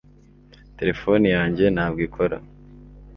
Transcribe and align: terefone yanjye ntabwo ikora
terefone 0.77 1.25
yanjye 1.35 1.65
ntabwo 1.75 1.99
ikora 2.07 2.37